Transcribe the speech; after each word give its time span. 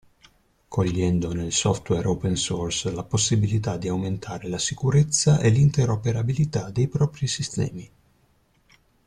Cogliendo 0.67 1.31
nel 1.31 1.51
software 1.51 2.07
open 2.07 2.35
source 2.35 2.89
la 2.91 3.03
possibilità 3.03 3.77
di 3.77 3.87
aumentare 3.87 4.47
la 4.47 4.57
sicurezza 4.57 5.39
e 5.39 5.49
l'interoperabilità 5.51 6.71
dei 6.71 6.87
propri 6.87 7.27
sistemi. 7.27 7.91